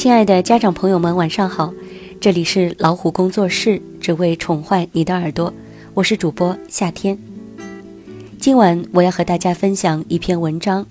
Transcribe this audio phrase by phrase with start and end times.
[0.00, 1.74] 亲爱的家长朋友们，晚上好！
[2.18, 5.52] 这里是老虎工作室，只为宠坏你的耳朵。
[5.92, 7.18] 我是主播夏天。
[8.38, 10.86] 今晚我要和大家分享一篇文章：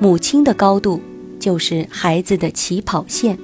[0.00, 1.00] 母亲的高度
[1.38, 3.38] 就是孩子的起跑线。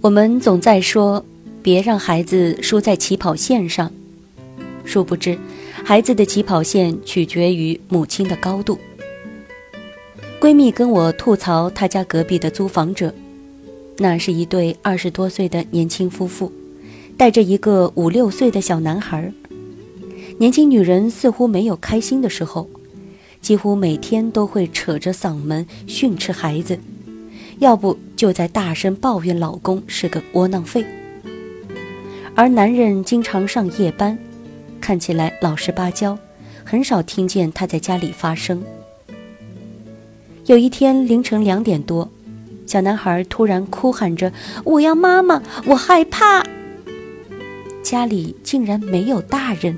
[0.00, 1.22] 我们总在说，
[1.62, 3.92] 别让孩子输在起跑线上，
[4.86, 5.38] 殊不知，
[5.84, 8.78] 孩子的起跑线取决于母亲的高度。
[10.38, 13.12] 闺蜜跟我吐槽她家隔壁的租房者，
[13.96, 16.52] 那是一对二十多岁的年轻夫妇，
[17.16, 19.32] 带着一个五六岁的小男孩。
[20.38, 22.68] 年轻女人似乎没有开心的时候，
[23.40, 26.78] 几乎每天都会扯着嗓门训斥孩子，
[27.58, 30.84] 要不就在大声抱怨老公是个窝囊废。
[32.34, 34.18] 而男人经常上夜班，
[34.82, 36.18] 看起来老实巴交，
[36.62, 38.62] 很少听见他在家里发声。
[40.46, 42.08] 有一天凌晨两点多，
[42.66, 46.44] 小男孩突然哭喊着：“我要妈妈，我害怕。”
[47.82, 49.76] 家里竟然没有大人。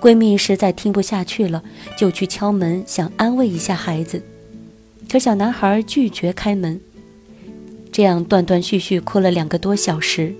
[0.00, 1.62] 闺蜜实在听不下去了，
[1.96, 4.20] 就去敲门，想安慰一下孩子，
[5.08, 6.80] 可小男孩拒绝开门。
[7.92, 10.34] 这样断断续续哭了两个多小时，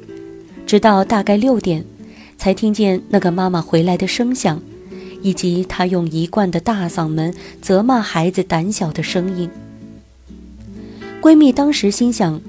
[0.66, 1.84] 直到大概六点，
[2.36, 4.60] 才听见那个妈妈回来的声响。
[5.22, 9.48] 以及她用一贯的大嗓门责骂孩子胆小的声音。
[11.20, 12.40] 闺蜜当时心想：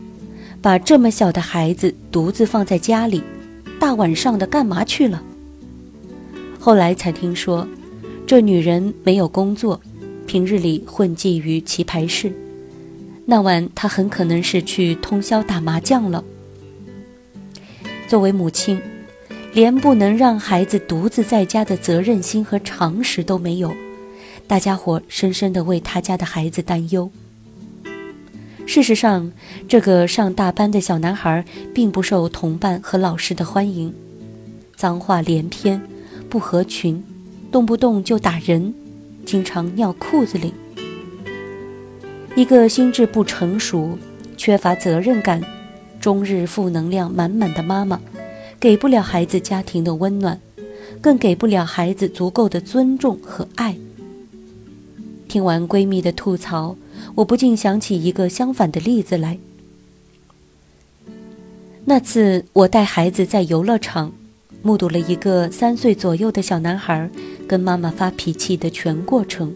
[0.62, 3.22] 把这么小的孩子独自放在家里，
[3.80, 5.22] 大晚上的干嘛去了？
[6.60, 7.68] 后来才听说，
[8.26, 9.80] 这女人没有工作，
[10.26, 12.34] 平日里混迹于棋牌室。
[13.26, 16.24] 那晚她很可能是去通宵打麻将了。
[18.08, 18.82] 作为母亲。
[19.54, 23.72] 连不能让孩子独自在家的责任心和常识都没有，
[24.48, 27.12] 大家伙深深地为他家的孩子担忧。
[28.66, 29.32] 事实上，
[29.68, 33.94] 这个上大班的小男孩并不受同伴和老师的欢迎，
[34.76, 35.80] 脏话连篇，
[36.30, 37.04] 不合群，
[37.52, 38.74] 动不动就打人，
[39.24, 40.52] 经常尿裤子里。
[42.36, 44.00] 一个心智不成熟、
[44.36, 45.40] 缺乏责任感、
[46.00, 48.02] 终日负能量满满的妈妈。
[48.64, 50.40] 给不了孩子家庭的温暖，
[51.02, 53.76] 更给不了孩子足够的尊重和爱。
[55.28, 56.78] 听完闺蜜的吐槽，
[57.16, 59.38] 我不禁想起一个相反的例子来。
[61.84, 64.14] 那次我带孩子在游乐场，
[64.62, 67.10] 目睹了一个三岁左右的小男孩
[67.46, 69.54] 跟妈妈发脾气的全过程。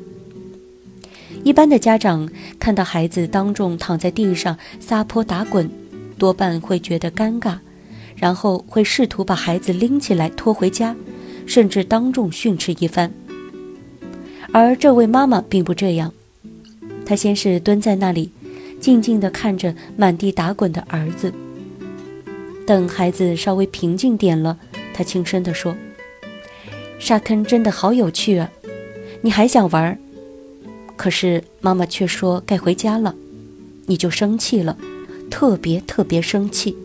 [1.46, 2.30] 一般的家长
[2.60, 5.72] 看到孩子当众躺在地上撒泼打滚，
[6.18, 7.60] 多半会觉得尴尬。
[8.18, 10.96] 然后会试图把孩子拎起来拖回家，
[11.46, 13.12] 甚至当众训斥一番。
[14.52, 16.12] 而这位妈妈并不这样，
[17.06, 18.32] 她先是蹲在那里，
[18.80, 21.32] 静静地看着满地打滚的儿子。
[22.66, 24.58] 等孩子稍微平静点了，
[24.94, 25.78] 她轻声地说
[27.00, 28.50] ：“沙坑真的好有趣啊，
[29.22, 29.98] 你还想玩？
[30.96, 33.14] 可是妈妈却说该回家了，
[33.86, 34.76] 你就生气了，
[35.30, 36.76] 特别特别生气。”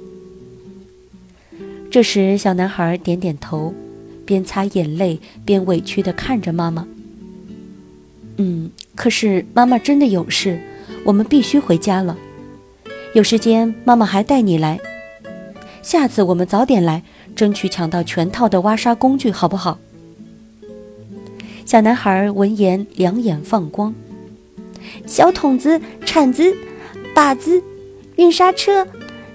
[1.93, 3.75] 这时，小男孩点点头，
[4.25, 6.89] 边擦眼泪边委屈地看着妈妈。
[8.39, 10.59] 嗯，可是妈妈真的有事，
[11.05, 12.17] 我们必须回家了。
[13.13, 14.81] 有时间，妈妈还带你来。
[15.83, 17.03] 下次我们早点来，
[17.37, 19.79] 争取抢到全套的挖沙工具，好不好？
[21.67, 23.95] 小男孩闻言，两眼放光。
[25.05, 26.57] 小桶子、铲子、
[27.15, 27.63] 把子、
[28.17, 28.89] 运沙车、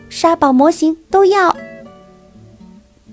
[0.09, 1.55] 沙堡模型都要。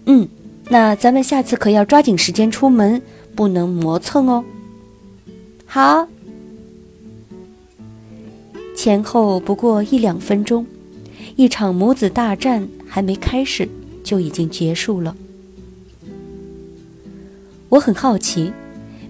[0.06, 0.28] 嗯，
[0.68, 3.00] 那咱们下次可要抓紧时间出门，
[3.34, 4.44] 不能磨蹭哦。
[5.66, 6.06] 好。
[8.76, 10.66] 前后不过一两分钟，
[11.36, 13.66] 一场母子大战还没开始
[14.02, 15.16] 就已经结束了。
[17.70, 18.52] 我很好奇，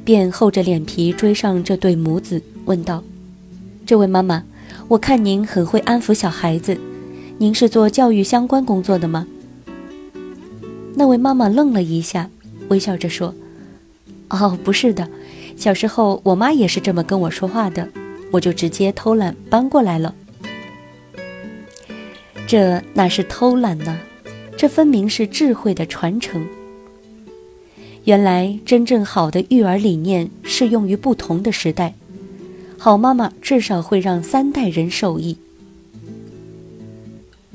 [0.05, 3.03] 便厚着脸皮追上这对母子，问道
[3.85, 4.45] ：“这位妈妈，
[4.87, 6.79] 我看您很会安抚小孩子，
[7.39, 9.27] 您是做教育相关工作的吗？”
[10.97, 12.31] 那位妈妈愣了一下，
[12.69, 13.35] 微笑着说
[14.31, 15.09] ：“哦，不是的，
[15.57, 17.89] 小时候我妈也是这么跟我说话的，
[18.31, 20.15] 我就直接偷懒搬过来了。
[22.47, 23.99] 这哪是偷懒呢？
[24.57, 26.47] 这分明是智慧的传承。
[28.05, 31.95] 原来真正好的育儿理念适用于不同的时代，
[32.79, 35.37] 好妈妈至少会让三代人受益。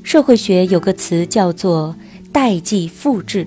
[0.03, 1.95] 社会学有个词叫做。”
[2.41, 3.45] 代际复制，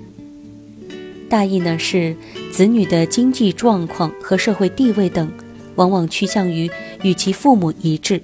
[1.27, 2.15] 大意呢是
[2.51, 5.31] 子女的经济状况和社会地位等，
[5.73, 6.69] 往往趋向于
[7.01, 8.21] 与其父母一致。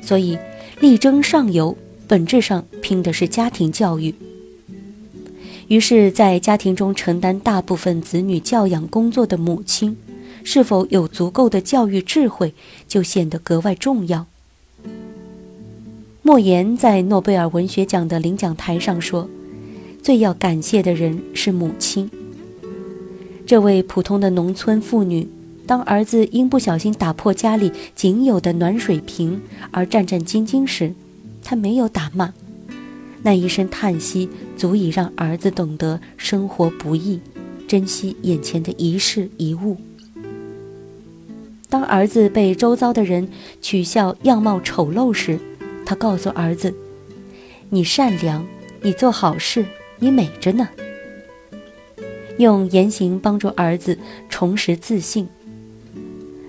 [0.00, 0.38] 所以，
[0.78, 1.76] 力争上游，
[2.06, 4.14] 本质上拼的是家庭教育。
[5.66, 9.96] 于是，在家庭中承担大部分子女教养工作的母亲，
[10.44, 12.54] 是否有足够的教育智慧，
[12.86, 14.26] 就显得格外重要。
[16.22, 19.28] 莫言在诺贝尔文学奖的领奖台上说
[20.02, 22.10] ：“最要感谢的人是母亲。”
[23.46, 25.28] 这位普通的农村妇女。
[25.66, 30.92] 当儿子因不小心打破家里仅有的暖水瓶而战战兢兢时，
[31.44, 32.34] 她没有打骂，
[33.22, 37.20] 那一声叹息足以让儿子懂得生活不易，
[37.68, 39.76] 珍惜眼前的一事一物。
[41.68, 43.28] 当儿子被周遭的人
[43.62, 45.38] 取笑样貌丑陋时，
[45.86, 46.74] 他告诉儿子
[47.70, 48.44] ：“你善良，
[48.82, 49.64] 你做好事，
[50.00, 50.68] 你美着呢。”
[52.38, 53.96] 用言行帮助儿子
[54.28, 55.28] 重拾自信。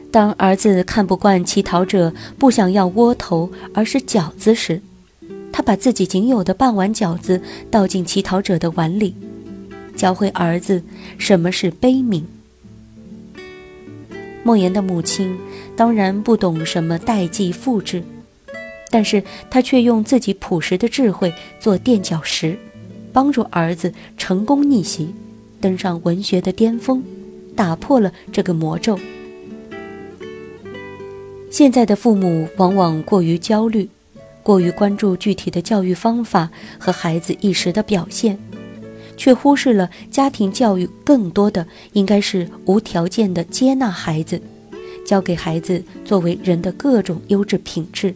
[0.10, 4.82] 当儿子看不惯乞讨者不想要窝头，而是饺子时，
[5.52, 9.16] 他把自己仅有的半碗饺子倒进乞讨者的碗里，
[9.96, 10.84] 教会儿子
[11.18, 12.24] 什么是悲悯。
[14.44, 15.38] 莫言的母亲
[15.76, 18.04] 当然不懂什么代际复制，
[18.90, 22.58] 但是他却用自己朴实的智慧做垫脚石，
[23.14, 25.14] 帮助儿子成功逆袭，
[25.60, 27.04] 登上文学的巅峰，
[27.56, 29.00] 打破了这个魔咒。
[31.50, 33.90] 现在的父母往往过于焦虑，
[34.42, 36.50] 过于关注具体的教育方法
[36.80, 38.40] 和孩子一时的表现，
[39.18, 44.42] 却忽视了家庭教育更多的应该是无条件的接纳孩子，
[45.06, 48.16] 教给孩子作为人的各种优质品质。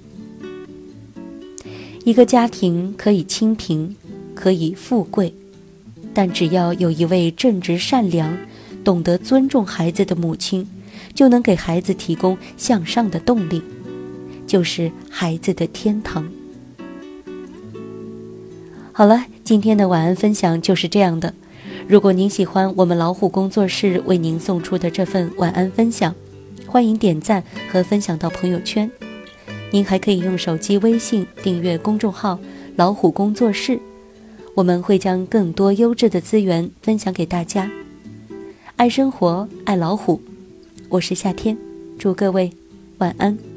[2.06, 3.96] 一个家庭可以清贫，
[4.36, 5.34] 可以富贵，
[6.14, 8.38] 但只要有一位正直善良、
[8.84, 10.68] 懂得尊重孩子的母亲。
[11.14, 13.62] 就能给孩子提供向上的动力，
[14.46, 16.30] 就是孩子的天堂。
[18.92, 21.34] 好了，今天的晚安分享就是这样的。
[21.88, 26.14] 如果您喜欢我们老虎工作室为您送出的这份晚安分享，
[26.66, 27.42] 欢迎点赞
[27.72, 28.90] 和分享到朋友圈。
[29.72, 32.38] 您还可以用手机微信订阅公众号
[32.76, 33.80] “老虎工作室”，
[34.56, 37.70] 我们会将更多优质的资源分享给大家。
[38.78, 40.22] 爱生活，爱老虎。
[40.88, 41.58] 我是夏天，
[42.00, 42.50] 祝各位
[43.00, 43.55] 晚安。